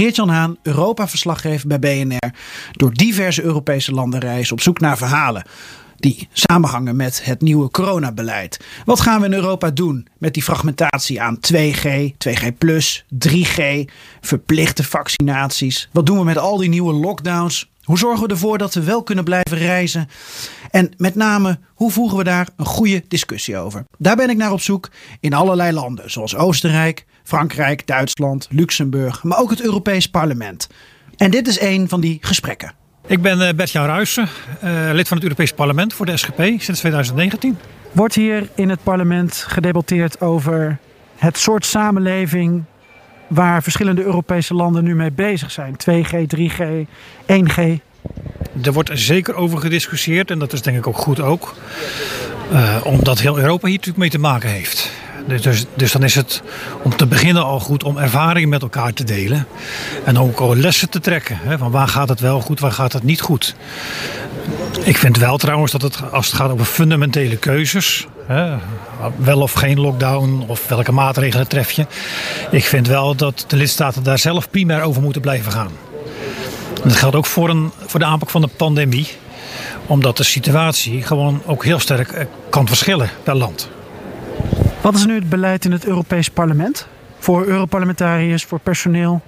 Geert-Jan 0.00 0.28
Haan, 0.28 0.56
Europa-verslaggever 0.62 1.68
bij 1.68 1.78
BNR... 1.78 2.32
door 2.72 2.92
diverse 2.92 3.42
Europese 3.42 3.92
landen 3.92 4.20
reis 4.20 4.52
op 4.52 4.60
zoek 4.60 4.80
naar 4.80 4.96
verhalen... 4.96 5.44
die 5.96 6.28
samenhangen 6.32 6.96
met 6.96 7.24
het 7.24 7.40
nieuwe 7.40 7.70
coronabeleid. 7.70 8.64
Wat 8.84 9.00
gaan 9.00 9.20
we 9.20 9.26
in 9.26 9.32
Europa 9.32 9.70
doen 9.70 10.06
met 10.18 10.34
die 10.34 10.42
fragmentatie 10.42 11.20
aan 11.20 11.38
2G, 11.54 12.10
2G+, 12.28 12.52
3G... 13.28 13.84
verplichte 14.20 14.84
vaccinaties? 14.84 15.88
Wat 15.92 16.06
doen 16.06 16.18
we 16.18 16.24
met 16.24 16.38
al 16.38 16.56
die 16.56 16.68
nieuwe 16.68 16.92
lockdowns? 16.92 17.70
Hoe 17.90 17.98
zorgen 17.98 18.26
we 18.26 18.32
ervoor 18.32 18.58
dat 18.58 18.74
we 18.74 18.82
wel 18.82 19.02
kunnen 19.02 19.24
blijven 19.24 19.58
reizen? 19.58 20.08
En 20.70 20.92
met 20.96 21.14
name, 21.14 21.58
hoe 21.74 21.90
voeren 21.90 22.16
we 22.16 22.24
daar 22.24 22.48
een 22.56 22.64
goede 22.64 23.02
discussie 23.08 23.56
over? 23.56 23.84
Daar 23.98 24.16
ben 24.16 24.30
ik 24.30 24.36
naar 24.36 24.52
op 24.52 24.60
zoek 24.60 24.90
in 25.20 25.34
allerlei 25.34 25.72
landen, 25.72 26.10
zoals 26.10 26.36
Oostenrijk, 26.36 27.06
Frankrijk, 27.22 27.86
Duitsland, 27.86 28.46
Luxemburg, 28.50 29.22
maar 29.22 29.38
ook 29.38 29.50
het 29.50 29.62
Europees 29.62 30.06
Parlement. 30.06 30.68
En 31.16 31.30
dit 31.30 31.48
is 31.48 31.60
een 31.60 31.88
van 31.88 32.00
die 32.00 32.18
gesprekken. 32.20 32.72
Ik 33.06 33.22
ben 33.22 33.40
uh, 33.40 33.48
Bert-Jan 33.52 33.86
Ruijsen, 33.86 34.28
uh, 34.64 34.90
lid 34.92 35.08
van 35.08 35.16
het 35.16 35.26
Europees 35.26 35.52
Parlement 35.52 35.94
voor 35.94 36.06
de 36.06 36.16
SGP 36.16 36.38
sinds 36.38 36.78
2019. 36.80 37.58
Wordt 37.92 38.14
hier 38.14 38.48
in 38.54 38.68
het 38.68 38.82
parlement 38.82 39.34
gedebatteerd 39.34 40.20
over 40.20 40.78
het 41.16 41.38
soort 41.38 41.66
samenleving 41.66 42.64
waar 43.30 43.62
verschillende 43.62 44.02
Europese 44.02 44.54
landen 44.54 44.84
nu 44.84 44.94
mee 44.94 45.12
bezig 45.12 45.50
zijn? 45.50 45.76
2G, 45.76 46.26
3G, 46.36 46.86
1G? 47.26 47.80
Er 48.62 48.72
wordt 48.72 48.90
zeker 48.92 49.34
over 49.34 49.58
gediscussieerd 49.58 50.30
en 50.30 50.38
dat 50.38 50.52
is 50.52 50.62
denk 50.62 50.76
ik 50.76 50.86
ook 50.86 50.98
goed 50.98 51.20
ook. 51.20 51.54
Uh, 52.52 52.76
omdat 52.84 53.20
heel 53.20 53.38
Europa 53.38 53.66
hier 53.66 53.76
natuurlijk 53.76 53.98
mee 53.98 54.10
te 54.10 54.18
maken 54.18 54.48
heeft. 54.48 54.90
Dus, 55.26 55.42
dus, 55.42 55.64
dus, 55.74 55.92
dan 55.92 56.02
is 56.02 56.14
het 56.14 56.42
om 56.82 56.96
te 56.96 57.06
beginnen 57.06 57.44
al 57.44 57.60
goed 57.60 57.84
om 57.84 57.98
ervaringen 57.98 58.48
met 58.48 58.62
elkaar 58.62 58.92
te 58.92 59.04
delen. 59.04 59.46
En 60.04 60.18
ook 60.18 60.38
al 60.38 60.56
lessen 60.56 60.90
te 60.90 61.00
trekken. 61.00 61.38
Hè, 61.42 61.58
van 61.58 61.70
waar 61.70 61.88
gaat 61.88 62.08
het 62.08 62.20
wel 62.20 62.40
goed, 62.40 62.60
waar 62.60 62.72
gaat 62.72 62.92
het 62.92 63.02
niet 63.02 63.20
goed. 63.20 63.54
Ik 64.84 64.96
vind 64.96 65.16
wel 65.16 65.36
trouwens 65.36 65.72
dat 65.72 65.82
het, 65.82 66.12
als 66.12 66.26
het 66.26 66.34
gaat 66.34 66.50
over 66.50 66.64
fundamentele 66.64 67.36
keuzes. 67.36 68.06
Hè, 68.26 68.56
wel 69.16 69.40
of 69.40 69.52
geen 69.52 69.80
lockdown 69.80 70.44
of 70.46 70.68
welke 70.68 70.92
maatregelen 70.92 71.48
tref 71.48 71.70
je. 71.70 71.86
Ik 72.50 72.64
vind 72.64 72.86
wel 72.86 73.14
dat 73.14 73.44
de 73.46 73.56
lidstaten 73.56 74.02
daar 74.02 74.18
zelf 74.18 74.50
primair 74.50 74.82
over 74.82 75.02
moeten 75.02 75.22
blijven 75.22 75.52
gaan. 75.52 75.89
Dat 76.82 76.96
geldt 76.96 77.16
ook 77.16 77.26
voor, 77.26 77.48
een, 77.48 77.70
voor 77.86 78.00
de 78.00 78.06
aanpak 78.06 78.30
van 78.30 78.40
de 78.40 78.48
pandemie. 78.56 79.08
Omdat 79.86 80.16
de 80.16 80.24
situatie 80.24 81.02
gewoon 81.02 81.42
ook 81.46 81.64
heel 81.64 81.78
sterk 81.78 82.26
kan 82.50 82.66
verschillen 82.66 83.10
per 83.22 83.36
land. 83.36 83.68
Wat 84.80 84.94
is 84.94 85.06
nu 85.06 85.14
het 85.14 85.28
beleid 85.28 85.64
in 85.64 85.72
het 85.72 85.84
Europees 85.84 86.28
Parlement? 86.28 86.86
Voor 87.18 87.44
Europarlementariërs, 87.44 88.44
voor 88.44 88.60
personeel? 88.60 89.20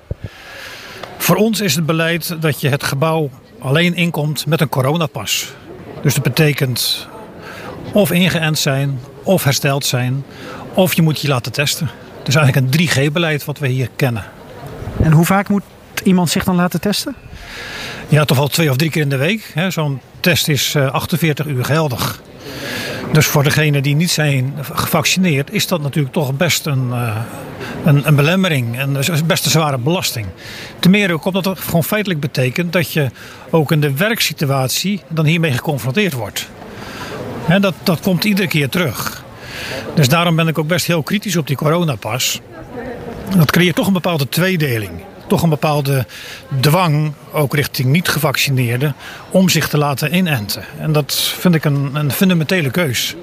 Voor 1.18 1.36
ons 1.36 1.60
is 1.60 1.74
het 1.74 1.86
beleid 1.86 2.36
dat 2.40 2.60
je 2.60 2.68
het 2.68 2.82
gebouw 2.82 3.30
alleen 3.58 3.94
inkomt 3.94 4.46
met 4.46 4.60
een 4.60 4.68
coronapas. 4.68 5.52
Dus 6.02 6.14
dat 6.14 6.22
betekent 6.22 7.08
of 7.92 8.10
ingeënt 8.10 8.58
zijn, 8.58 9.00
of 9.22 9.44
hersteld 9.44 9.86
zijn, 9.86 10.24
of 10.74 10.94
je 10.94 11.02
moet 11.02 11.20
je 11.20 11.28
laten 11.28 11.52
testen. 11.52 11.90
Dus 12.22 12.34
eigenlijk 12.34 12.74
een 12.74 12.88
3G-beleid 12.88 13.44
wat 13.44 13.58
we 13.58 13.68
hier 13.68 13.88
kennen. 13.96 14.24
En 15.02 15.12
hoe 15.12 15.24
vaak 15.24 15.48
moet 15.48 15.62
iemand 16.00 16.30
zich 16.30 16.44
dan 16.44 16.56
laten 16.56 16.80
testen? 16.80 17.14
Ja, 18.08 18.24
toch 18.24 18.36
wel 18.36 18.48
twee 18.48 18.70
of 18.70 18.76
drie 18.76 18.90
keer 18.90 19.02
in 19.02 19.08
de 19.08 19.16
week. 19.16 19.54
Zo'n 19.68 20.00
test 20.20 20.48
is 20.48 20.76
48 20.76 21.46
uur 21.46 21.64
geldig. 21.64 22.22
Dus 23.12 23.26
voor 23.26 23.42
degenen 23.42 23.82
die 23.82 23.94
niet 23.94 24.10
zijn 24.10 24.54
gevaccineerd, 24.72 25.52
is 25.52 25.66
dat 25.66 25.82
natuurlijk 25.82 26.14
toch 26.14 26.36
best 26.36 26.66
een, 26.66 26.88
uh, 26.88 27.16
een, 27.84 28.06
een, 28.06 28.14
belemmering. 28.14 28.78
En 28.78 28.92
dus 28.92 29.24
best 29.26 29.44
een 29.44 29.50
zware 29.50 29.78
belasting. 29.78 30.26
Ten 30.78 30.90
meer 30.90 31.12
ook 31.12 31.24
omdat 31.24 31.44
het 31.44 31.58
gewoon 31.58 31.84
feitelijk 31.84 32.20
betekent 32.20 32.72
dat 32.72 32.92
je 32.92 33.10
ook 33.50 33.72
in 33.72 33.80
de 33.80 33.96
werksituatie 33.96 35.02
dan 35.08 35.24
hiermee 35.24 35.52
geconfronteerd 35.52 36.12
wordt. 36.12 36.48
Dat, 37.60 37.74
dat 37.82 38.00
komt 38.00 38.24
iedere 38.24 38.48
keer 38.48 38.68
terug. 38.68 39.24
Dus 39.94 40.08
daarom 40.08 40.36
ben 40.36 40.48
ik 40.48 40.58
ook 40.58 40.66
best 40.66 40.86
heel 40.86 41.02
kritisch 41.02 41.36
op 41.36 41.46
die 41.46 41.56
coronapas. 41.56 42.40
Dat 43.36 43.50
creëert 43.50 43.74
toch 43.74 43.86
een 43.86 43.92
bepaalde 43.92 44.28
tweedeling 44.28 44.90
toch 45.32 45.42
een 45.42 45.48
bepaalde 45.48 46.06
dwang, 46.60 47.12
ook 47.32 47.54
richting 47.54 47.88
niet-gevaccineerden, 47.88 48.94
om 49.30 49.48
zich 49.48 49.68
te 49.68 49.78
laten 49.78 50.14
inenten. 50.14 50.64
En 50.78 50.92
dat 50.92 51.14
vind 51.38 51.54
ik 51.54 51.64
een, 51.64 51.90
een 51.94 52.10
fundamentele 52.10 52.70
keus. 52.70 53.14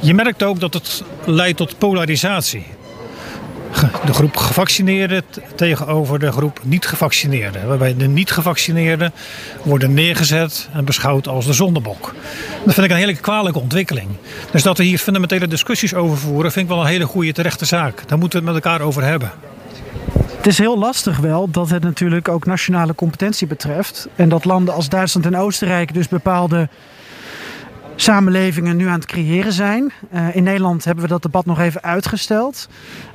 Je 0.00 0.14
merkt 0.14 0.42
ook 0.42 0.60
dat 0.60 0.74
het 0.74 1.02
leidt 1.24 1.56
tot 1.56 1.78
polarisatie. 1.78 2.66
De 4.06 4.12
groep 4.12 4.36
gevaccineerden 4.36 5.22
tegenover 5.56 6.18
de 6.18 6.32
groep 6.32 6.60
niet-gevaccineerden. 6.62 7.68
Waarbij 7.68 7.96
de 7.96 8.06
niet-gevaccineerden 8.06 9.12
worden 9.62 9.94
neergezet 9.94 10.68
en 10.72 10.84
beschouwd 10.84 11.28
als 11.28 11.46
de 11.46 11.52
zondebok. 11.52 12.14
Dat 12.64 12.74
vind 12.74 12.86
ik 12.86 12.92
een 12.92 12.98
hele 12.98 13.16
kwalijke 13.16 13.60
ontwikkeling. 13.60 14.08
Dus 14.50 14.62
dat 14.62 14.78
we 14.78 14.84
hier 14.84 14.98
fundamentele 14.98 15.48
discussies 15.48 15.94
over 15.94 16.16
voeren, 16.16 16.52
vind 16.52 16.64
ik 16.64 16.74
wel 16.74 16.80
een 16.80 16.90
hele 16.90 17.06
goede 17.06 17.32
terechte 17.32 17.64
zaak. 17.64 18.08
Daar 18.08 18.18
moeten 18.18 18.40
we 18.40 18.44
het 18.44 18.54
met 18.54 18.64
elkaar 18.64 18.86
over 18.86 19.02
hebben. 19.02 19.32
Het 20.44 20.52
is 20.52 20.58
heel 20.58 20.78
lastig 20.78 21.18
wel 21.18 21.50
dat 21.50 21.70
het 21.70 21.82
natuurlijk 21.82 22.28
ook 22.28 22.46
nationale 22.46 22.94
competentie 22.94 23.46
betreft. 23.46 24.08
En 24.16 24.28
dat 24.28 24.44
landen 24.44 24.74
als 24.74 24.88
Duitsland 24.88 25.26
en 25.26 25.36
Oostenrijk 25.36 25.94
dus 25.94 26.08
bepaalde 26.08 26.68
samenlevingen 27.96 28.76
nu 28.76 28.86
aan 28.86 28.94
het 28.94 29.06
creëren 29.06 29.52
zijn. 29.52 29.92
Uh, 30.14 30.36
in 30.36 30.42
Nederland 30.42 30.84
hebben 30.84 31.04
we 31.04 31.10
dat 31.10 31.22
debat 31.22 31.46
nog 31.46 31.60
even 31.60 31.82
uitgesteld. 31.82 32.68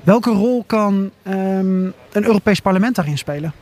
Welke 0.03 0.29
rol 0.29 0.63
kan 0.67 1.11
um, 1.27 1.93
een 2.11 2.25
Europees 2.25 2.59
parlement 2.59 2.95
daarin 2.95 3.17
spelen? 3.17 3.53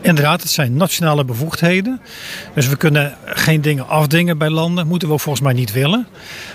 Inderdaad, 0.00 0.42
het 0.42 0.50
zijn 0.50 0.76
nationale 0.76 1.24
bevoegdheden. 1.24 2.00
Dus 2.54 2.68
we 2.68 2.76
kunnen 2.76 3.16
geen 3.24 3.60
dingen 3.60 3.88
afdingen 3.88 4.38
bij 4.38 4.50
landen. 4.50 4.86
Moeten 4.86 5.08
we 5.08 5.14
ook 5.14 5.20
volgens 5.20 5.44
mij 5.44 5.54
niet 5.54 5.72
willen. 5.72 6.06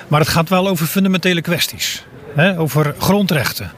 Maar 0.07 0.19
het 0.19 0.29
gaat 0.29 0.49
wel 0.49 0.67
over 0.67 0.85
fundamentele 0.85 1.41
kwesties 1.41 2.05
hè, 2.35 2.59
over 2.59 2.95
grondrechten. 2.97 3.71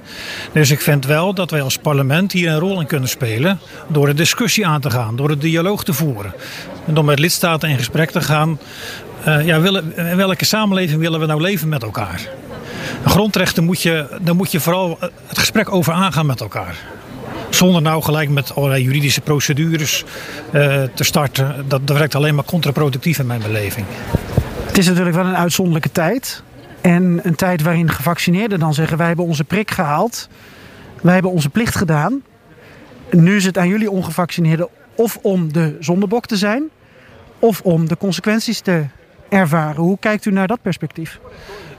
Dus 0.51 0.72
ik 0.72 0.81
vind 0.81 1.06
wel 1.06 1.34
dat 1.34 1.51
wij 1.51 1.62
als 1.62 1.78
parlement 1.78 2.31
hier 2.31 2.50
een 2.50 2.59
rol 2.59 2.79
in 2.79 2.85
kunnen 2.85 3.09
spelen 3.09 3.59
door 3.88 4.06
de 4.06 4.13
discussie 4.13 4.67
aan 4.67 4.81
te 4.81 4.89
gaan, 4.89 5.16
door 5.16 5.29
het 5.29 5.41
dialoog 5.41 5.84
te 5.84 5.94
voeren. 5.94 6.34
En 6.85 6.94
door 6.94 7.06
met 7.06 7.19
lidstaten 7.19 7.69
in 7.69 7.78
gesprek 7.78 8.12
te 8.12 8.22
gaan. 8.22 8.59
Uh, 9.28 9.45
ja, 9.45 9.56
in 9.95 10.16
welke 10.16 10.45
samenleving 10.45 11.00
willen 11.00 11.19
we 11.19 11.25
nou 11.25 11.41
leven 11.41 11.69
met 11.69 11.84
elkaar? 11.84 12.22
Grondrechten 13.06 13.63
moet 13.63 13.81
je, 13.81 14.07
daar 14.22 14.35
moet 14.35 14.51
je 14.51 14.59
vooral 14.59 14.97
het 15.28 15.38
gesprek 15.38 15.72
over 15.72 15.94
aangaan 15.94 16.25
met 16.25 16.41
elkaar. 16.41 16.75
Zonder 17.50 17.81
nou 17.81 18.03
gelijk 18.03 18.29
met 18.29 18.56
allerlei 18.56 18.83
juridische 18.83 19.22
procedures 19.22 20.03
uh, 20.51 20.83
te 20.94 21.03
starten. 21.03 21.66
Dat, 21.68 21.88
dat 21.88 21.97
werkt 21.97 22.16
alleen 22.16 22.35
maar 22.35 22.44
contraproductief 22.44 23.19
in 23.19 23.25
mijn 23.25 23.41
beleving. 23.41 23.85
Het 24.66 24.78
is 24.78 24.88
natuurlijk 24.88 25.16
wel 25.16 25.25
een 25.25 25.35
uitzonderlijke 25.35 25.91
tijd. 25.91 26.44
En 26.81 27.19
een 27.24 27.36
tijd 27.36 27.62
waarin 27.62 27.90
gevaccineerden 27.90 28.59
dan 28.59 28.74
zeggen: 28.74 28.97
wij 28.97 29.08
hebben 29.08 29.25
onze 29.25 29.44
prik 29.44 29.72
gehaald, 29.72 30.30
wij 31.02 31.14
hebben 31.14 31.31
onze 31.31 31.50
plicht 31.50 31.75
gedaan. 31.75 32.22
Nu 33.12 33.36
is 33.36 33.46
het 33.46 33.58
aan 33.58 33.68
jullie 33.68 33.92
ongevaccineerden 33.92 34.68
of 34.95 35.18
om 35.22 35.54
de 35.54 35.78
zondebok 35.80 36.25
te 36.25 36.38
zijn, 36.38 36.63
of 37.39 37.62
om 37.62 37.88
de 37.88 37.98
consequenties 37.98 38.60
te 38.60 38.86
ervaren. 39.30 39.81
Hoe 39.81 40.00
kijkt 40.00 40.25
u 40.25 40.31
naar 40.31 40.48
dat 40.48 40.62
perspectief? 40.62 41.19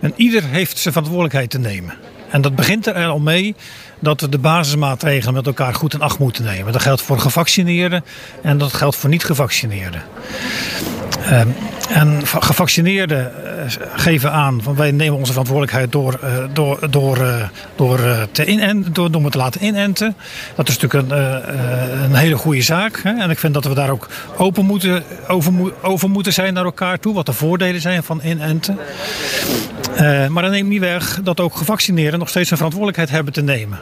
En 0.01 0.13
ieder 0.17 0.45
heeft 0.45 0.79
zijn 0.79 0.95
verantwoordelijkheid 0.95 1.51
te 1.51 1.59
nemen. 1.59 1.95
En 2.31 2.41
dat 2.41 2.55
begint 2.55 2.87
er 2.87 3.07
al 3.07 3.19
mee 3.19 3.55
dat 3.99 4.21
we 4.21 4.29
de 4.29 4.39
basismaatregelen 4.39 5.35
met 5.35 5.47
elkaar 5.47 5.75
goed 5.75 5.95
in 5.95 6.01
acht 6.01 6.19
moeten 6.19 6.45
nemen. 6.45 6.73
Dat 6.73 6.83
geldt 6.83 7.03
voor 7.03 7.19
gevaccineerden 7.19 8.05
en 8.43 8.59
dat 8.59 8.73
geldt 8.73 8.97
voor 8.97 9.11
niet-gevaccineerden. 9.11 10.03
Um, 11.31 11.55
en 11.93 12.27
gevaccineerden 12.27 13.33
geven 13.95 14.33
aan 14.33 14.63
van 14.63 14.75
wij 14.75 14.91
nemen 14.91 15.19
onze 15.19 15.31
verantwoordelijkheid 15.31 15.93
door, 15.93 16.21
uh, 16.25 16.31
door, 16.53 16.91
door, 16.91 17.19
uh, 17.19 17.43
door, 17.77 18.01
te 18.33 18.45
inenten, 18.45 18.93
door, 18.93 19.11
door 19.11 19.31
te 19.31 19.39
laten 19.39 19.65
inenten. 19.65 20.17
Dat 20.55 20.69
is 20.69 20.79
natuurlijk 20.79 21.11
een, 21.11 21.19
een 22.05 22.15
hele 22.15 22.37
goede 22.37 22.63
zaak. 22.63 23.01
En 23.05 23.31
ik 23.31 23.39
vind 23.39 23.55
dat 23.55 23.65
we 23.65 23.75
daar 23.75 23.91
ook 23.91 24.09
open 24.37 24.65
moeten, 24.65 25.03
over, 25.29 25.53
over 25.83 26.11
moeten 26.11 26.33
zijn 26.33 26.55
naar 26.55 26.65
elkaar 26.65 26.99
toe. 26.99 27.15
Wat 27.15 27.27
de 27.27 27.33
voordelen 27.33 27.81
zijn 27.81 28.03
van 28.03 28.21
inenten. 28.25 28.79
maar 30.29 30.43
dat 30.43 30.51
neemt 30.51 30.69
niet 30.69 30.81
weg 30.81 31.21
dat 31.23 31.41
ook 31.41 31.57
gevaccineerden 31.57 32.19
nog 32.19 32.29
steeds 32.29 32.51
een 32.51 32.57
verantwoordelijkheid 32.57 33.11
hebben 33.11 33.33
te 33.33 33.43
nemen. 33.43 33.81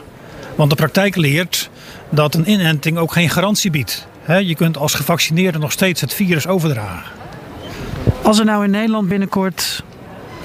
Want 0.55 0.69
de 0.69 0.75
praktijk 0.75 1.15
leert 1.15 1.69
dat 2.09 2.35
een 2.35 2.49
inenting 2.49 2.97
ook 2.97 3.11
geen 3.13 3.29
garantie 3.29 3.71
biedt. 3.71 4.07
je 4.27 4.55
kunt 4.55 4.77
als 4.77 4.93
gevaccineerde 4.93 5.57
nog 5.57 5.71
steeds 5.71 6.01
het 6.01 6.13
virus 6.13 6.47
overdragen. 6.47 7.20
Als 8.31 8.39
er 8.39 8.45
nou 8.45 8.63
in 8.63 8.71
Nederland 8.71 9.07
binnenkort 9.07 9.83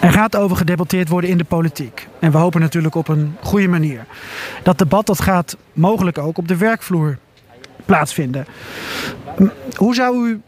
er 0.01 0.13
gaat 0.13 0.37
over 0.37 0.57
gedebatteerd 0.57 1.09
worden 1.09 1.31
in 1.31 1.39
de 1.39 1.45
politiek. 1.45 2.09
En 2.19 2.31
we 2.31 2.39
hopen 2.39 2.61
natuurlijk 2.61 2.95
op 2.95 3.09
een 3.09 3.37
goede 3.43 3.69
manier. 3.69 4.07
Dat 4.63 4.79
debat 4.79 5.07
dat 5.07 5.21
gaat 5.21 5.57
mogelijk 5.73 6.19
ook 6.19 6.39
op 6.39 6.49
de 6.49 6.57
werkvloer 6.57 7.19
plaatsvinden. 7.85 8.47
Hoe 9.75 9.95
zou 9.95 10.29
u 10.29 10.41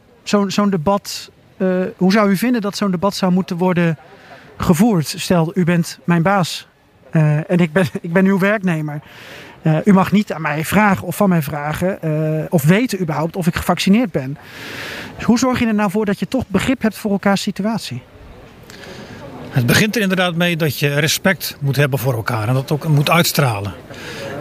zo'n 0.47 0.71
debat, 0.71 1.31
uh, 1.57 1.83
hoe 1.97 2.13
zou 2.13 2.31
u 2.31 2.37
vinden 2.37 2.61
dat 2.61 2.77
zo'n 2.77 2.91
debat 2.91 3.15
zou 3.15 3.33
moeten 3.33 3.57
worden 3.57 3.99
gevoerd? 4.57 5.07
Stel, 5.07 5.51
u 5.55 5.65
bent 5.65 5.99
mijn 6.05 6.23
baas 6.23 6.69
uh, 7.13 7.51
en 7.51 7.59
ik 7.59 7.73
ben, 7.73 7.87
ik 8.01 8.13
ben 8.13 8.25
uw 8.25 8.39
werknemer. 8.39 9.01
Uh, 9.63 9.77
u 9.85 9.93
mag 9.93 10.13
niet 10.13 10.33
aan 10.33 10.43
mij 10.43 10.65
vragen 10.65 11.07
of 11.07 11.17
van 11.17 11.29
mij 11.29 11.43
vragen 11.43 11.99
of 12.51 12.65
weten 12.65 13.01
überhaupt 13.01 13.37
of 13.37 13.47
ik 13.47 13.57
gevaccineerd 13.57 14.13
ben. 14.13 14.39
Hoe 15.23 15.39
zorg 15.39 15.59
je 15.59 15.67
er 15.67 15.75
nou 15.75 15.91
voor 15.91 16.05
dat 16.05 16.19
je 16.19 16.29
toch 16.29 16.45
begrip 16.47 16.83
hebt 16.83 16.97
voor 16.97 17.11
elkaars 17.11 17.43
situatie? 17.43 18.03
Het 19.51 19.67
begint 19.67 19.97
er 19.97 20.03
inderdaad 20.03 20.35
mee 20.35 20.57
dat 20.57 20.79
je 20.79 20.99
respect 20.99 21.57
moet 21.61 21.77
hebben 21.77 21.99
voor 21.99 22.15
elkaar 22.15 22.49
en 22.49 22.55
dat 22.55 22.71
ook 22.71 22.89
moet 22.89 23.11
uitstralen. 23.11 23.73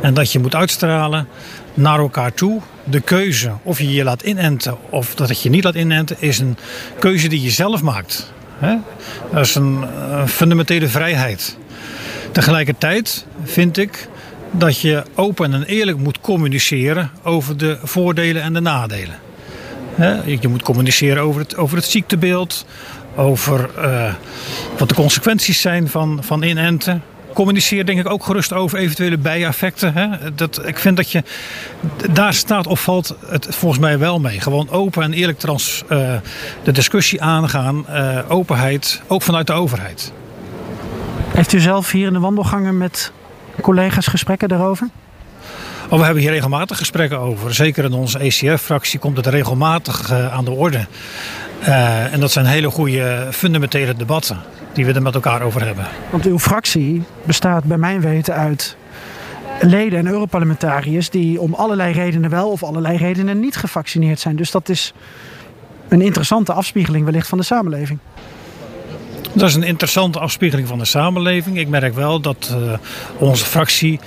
En 0.02 0.14
dat 0.14 0.32
je 0.32 0.40
moet 0.40 0.56
uitstralen 0.56 1.28
naar 1.74 2.00
elkaar 2.00 2.34
toe. 2.34 2.62
De 2.84 3.00
keuze 3.00 3.52
of 3.64 3.80
je 3.80 3.94
je 3.94 4.04
laat 4.04 4.22
inenten 4.22 4.78
of 4.90 5.16
dat 5.16 5.42
je 5.42 5.50
niet 5.50 5.64
laat 5.64 5.76
inenten 5.76 6.16
is 6.20 6.40
een 6.40 6.58
keuze 7.00 7.28
die 7.28 7.42
je 7.42 7.50
zelf 7.50 7.82
maakt. 7.82 8.34
Dat 9.32 9.46
is 9.46 9.56
een 9.56 9.86
fundamentele 10.28 10.88
vrijheid. 10.88 11.58
Tegelijkertijd 12.32 13.26
vind 13.44 13.78
ik 13.78 14.08
dat 14.52 14.80
je 14.80 15.04
open 15.16 15.54
en 15.54 15.64
eerlijk 15.64 15.98
moet 15.98 16.22
communiceren 16.22 17.12
over 17.24 17.58
de 17.58 17.78
voordelen 17.84 18.42
en 18.42 18.54
de 18.54 18.60
nadelen. 18.60 19.16
Je 20.26 20.48
moet 20.48 20.62
communiceren 20.62 21.24
over 21.24 21.42
het, 21.42 21.56
over 21.56 21.78
het 21.78 21.86
ziektebeeld, 21.86 22.66
over 23.16 23.70
uh, 23.80 24.14
wat 24.78 24.90
de 24.90 24.96
consequenties 24.96 25.62
zijn 25.62 25.88
van, 25.88 26.20
van 26.24 26.44
inenten. 26.44 27.04
Communiceer 27.34 27.86
denk 27.86 28.00
ik 28.00 28.10
ook 28.10 28.24
gerust 28.24 28.54
over 28.54 28.78
eventuele 28.78 29.18
bijeffecten. 29.18 29.94
Hè? 29.94 30.34
Dat, 30.36 30.68
ik 30.68 30.78
vind 30.78 30.98
dat 30.98 31.12
je, 31.12 31.24
daar 32.12 32.34
staat 32.34 32.68
of 32.68 32.84
valt 32.84 33.16
het 33.26 33.48
volgens 33.50 33.82
mij 33.82 34.00
wel 34.00 34.20
mee. 34.20 34.40
Gewoon 34.40 34.70
open 34.70 35.04
en 35.04 35.14
eerlijk 35.14 35.40
trans, 35.40 35.84
uh, 35.90 36.14
de 36.64 36.72
discussie 36.72 37.22
aangaan. 37.22 37.86
Uh, 37.90 38.20
openheid, 38.28 39.02
ook 39.08 39.22
vanuit 39.22 39.48
de 39.48 39.54
overheid. 39.54 40.12
Heeft 41.34 41.54
u 41.54 41.60
zelf 41.60 41.92
hier 41.92 42.08
in 42.08 42.14
de 42.14 42.20
wandelgangen 42.20 42.78
met 42.78 43.12
collega's 43.62 44.08
gesprekken 44.08 44.48
daarover? 44.48 44.90
Oh, 45.90 46.00
we 46.00 46.06
hebben 46.06 46.24
hier 46.24 46.32
regelmatig 46.32 46.78
gesprekken 46.78 47.20
over. 47.20 47.54
Zeker 47.54 47.84
in 47.84 47.94
onze 47.94 48.20
ECF-fractie 48.20 49.00
komt 49.00 49.18
het 49.18 49.28
regelmatig 49.28 50.12
aan 50.12 50.46
de 50.46 50.52
orde. 50.52 50.86
Uh, 51.62 52.14
en 52.14 52.20
dat 52.20 52.32
zijn 52.32 52.46
hele 52.46 52.70
goede 52.70 53.28
fundamentele 53.32 53.96
debatten 53.96 54.38
die 54.74 54.86
we 54.86 54.94
er 54.94 55.02
met 55.02 55.16
elkaar 55.16 55.42
over 55.42 55.66
hebben. 55.66 55.86
Want 56.10 56.26
uw 56.26 56.40
fractie 56.40 57.04
bestaat 57.24 57.64
bij 57.64 57.78
mijn 57.78 58.02
weten 58.02 58.34
uit 58.34 58.78
leden 59.62 60.00
en 60.00 60.08
Europarlementariërs 60.08 61.10
die 61.10 61.42
om 61.42 61.54
allerlei 61.54 61.94
redenen 61.94 62.30
wel 62.30 62.50
of 62.50 62.64
allerlei 62.64 62.98
redenen 62.98 63.40
niet 63.40 63.56
gevaccineerd 63.56 64.20
zijn. 64.20 64.36
Dus 64.36 64.52
dat 64.52 64.70
is 64.70 64.94
een 65.88 66.02
interessante 66.02 66.54
afspiegeling 66.54 67.06
wellicht 67.06 67.28
van 67.28 67.38
de 67.38 67.44
samenleving. 67.44 68.00
Dat 69.38 69.50
is 69.50 69.56
een 69.56 69.64
interessante 69.64 70.20
afspiegeling 70.20 70.68
van 70.68 70.78
de 70.78 70.86
samenleving. 70.86 71.58
Ik 71.58 71.68
merk 71.68 71.94
wel 71.94 72.20
dat 72.20 72.56
uh, 72.62 72.74
onze 73.18 73.46
fractie 73.46 74.00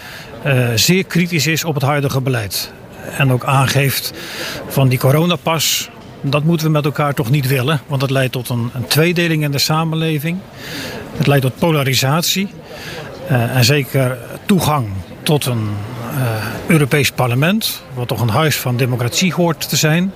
uh, 0.47 0.69
zeer 0.75 1.05
kritisch 1.05 1.47
is 1.47 1.65
op 1.65 1.75
het 1.75 1.82
huidige 1.82 2.21
beleid. 2.21 2.73
En 3.19 3.32
ook 3.32 3.44
aangeeft 3.44 4.12
van 4.69 4.88
die 4.88 4.99
coronapas 4.99 5.91
dat 6.21 6.44
moeten 6.44 6.67
we 6.67 6.73
met 6.73 6.85
elkaar 6.85 7.15
toch 7.15 7.31
niet 7.31 7.47
willen, 7.47 7.81
want 7.87 8.03
het 8.03 8.11
leidt 8.11 8.32
tot 8.32 8.49
een, 8.49 8.71
een 8.75 8.87
tweedeling 8.87 9.43
in 9.43 9.50
de 9.50 9.59
samenleving. 9.59 10.38
Het 11.17 11.27
leidt 11.27 11.44
tot 11.44 11.59
polarisatie 11.59 12.49
uh, 13.31 13.56
en 13.56 13.65
zeker 13.65 14.19
toegang 14.47 14.88
tot 15.23 15.47
een 15.47 15.69
Europees 16.67 17.11
parlement, 17.11 17.83
wat 17.94 18.09
toch 18.09 18.21
een 18.21 18.29
huis 18.29 18.56
van 18.56 18.76
democratie 18.76 19.35
hoort 19.35 19.69
te 19.69 19.76
zijn. 19.76 20.12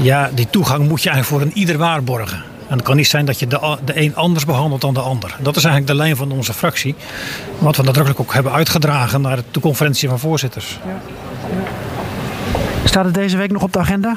Ja, 0.00 0.30
die 0.34 0.50
toegang 0.50 0.88
moet 0.88 1.02
je 1.02 1.10
eigenlijk 1.10 1.42
voor 1.42 1.50
een 1.50 1.58
ieder 1.58 1.78
waarborgen. 1.78 2.51
En 2.72 2.78
het 2.78 2.86
kan 2.86 2.96
niet 2.96 3.06
zijn 3.06 3.24
dat 3.24 3.38
je 3.38 3.46
de, 3.46 3.76
de 3.84 4.00
een 4.00 4.16
anders 4.16 4.44
behandelt 4.44 4.80
dan 4.80 4.94
de 4.94 5.00
ander. 5.00 5.36
Dat 5.38 5.56
is 5.56 5.64
eigenlijk 5.64 5.86
de 5.86 5.98
lijn 5.98 6.16
van 6.16 6.32
onze 6.32 6.52
fractie. 6.52 6.94
Wat 7.58 7.76
we 7.76 7.82
nadrukkelijk 7.82 8.20
ook 8.20 8.34
hebben 8.34 8.52
uitgedragen 8.52 9.20
naar 9.20 9.38
de 9.50 9.60
conferentie 9.60 10.08
van 10.08 10.18
voorzitters. 10.18 10.78
Ja. 10.86 11.00
Staat 12.84 13.04
het 13.04 13.14
deze 13.14 13.36
week 13.36 13.50
nog 13.50 13.62
op 13.62 13.72
de 13.72 13.78
agenda? 13.78 14.16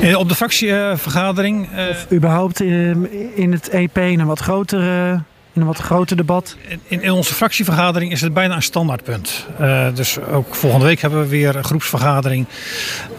Eh, 0.00 0.18
op 0.18 0.28
de 0.28 0.34
fractievergadering. 0.34 1.68
Uh, 1.72 1.88
of 1.90 2.06
überhaupt 2.12 2.60
in, 2.60 3.08
in 3.36 3.52
het 3.52 3.68
EP 3.68 3.96
een 3.96 4.26
wat 4.26 4.40
grotere 4.40 5.20
in 5.54 5.60
een 5.60 5.66
wat 5.66 5.78
groter 5.78 6.16
debat? 6.16 6.56
In, 6.88 7.02
in, 7.02 7.10
onze 7.10 7.34
fractievergadering 7.34 8.12
is 8.12 8.20
het 8.20 8.34
bijna 8.34 8.54
een 8.54 8.62
standaardpunt. 8.62 9.46
Uh, 9.60 9.86
dus 9.94 10.18
ook 10.20 10.54
volgende 10.54 10.86
week 10.86 11.00
hebben 11.00 11.20
we 11.20 11.28
weer 11.28 11.56
een 11.56 11.64
groepsvergadering. 11.64 12.46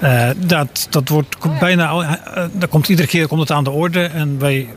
Uh, 0.04 0.30
dat, 0.38 0.88
dat 0.90 1.10
wordt 1.10 1.60
bijna, 1.60 1.92
uh, 1.92 2.44
dat 2.52 2.70
komt 2.70 2.90
iedere 2.90 3.08
keer 3.08 3.28
komt 3.28 3.42
het 3.42 3.52
aan 3.52 3.64
de 3.64 3.70
orde. 3.70 4.04
En 4.04 4.40
wij 4.40 4.68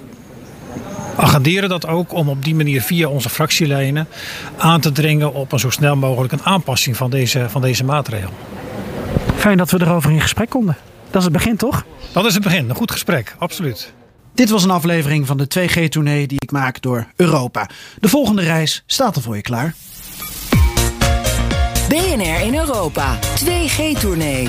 agenderen 1.16 1.68
dat 1.68 1.86
ook 1.86 2.12
om 2.12 2.28
op 2.28 2.44
die 2.44 2.54
manier 2.54 2.82
via 2.82 3.08
onze 3.08 3.28
fractielijnen 3.28 4.08
aan 4.56 4.80
te 4.80 4.92
dringen 4.92 5.34
op 5.34 5.52
een 5.52 5.58
zo 5.58 5.70
snel 5.70 5.96
mogelijk 5.96 6.32
een 6.32 6.44
aanpassing 6.44 6.96
van 6.96 7.10
deze, 7.10 7.48
van 7.48 7.60
deze 7.60 7.84
maatregel. 7.84 8.30
Fijn 9.36 9.56
dat 9.56 9.70
we 9.70 9.80
erover 9.80 10.10
in 10.10 10.20
gesprek 10.20 10.50
konden. 10.50 10.76
Dat 11.10 11.16
is 11.16 11.24
het 11.24 11.32
begin, 11.32 11.56
toch? 11.56 11.84
Dat 12.12 12.24
is 12.24 12.34
het 12.34 12.42
begin. 12.42 12.68
Een 12.68 12.76
goed 12.76 12.90
gesprek, 12.90 13.34
absoluut. 13.38 13.92
Dit 14.38 14.50
was 14.50 14.64
een 14.64 14.70
aflevering 14.70 15.26
van 15.26 15.36
de 15.36 15.46
2G-tournee 15.58 16.26
die 16.26 16.40
ik 16.40 16.50
maak 16.50 16.80
door 16.80 17.06
Europa. 17.16 17.68
De 18.00 18.08
volgende 18.08 18.42
reis 18.42 18.82
staat 18.86 19.16
er 19.16 19.22
voor 19.22 19.36
je 19.36 19.42
klaar. 19.42 19.74
BNR 21.88 22.40
in 22.40 22.54
Europa. 22.54 23.18
2G-tournee. 23.44 24.48